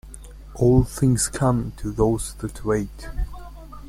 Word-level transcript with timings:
All 0.55 0.83
things 0.83 1.27
come 1.29 1.73
to 1.77 1.91
those 1.91 2.33
that 2.39 2.65
wait. 2.65 3.07